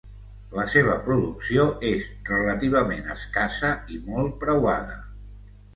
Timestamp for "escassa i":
3.19-4.03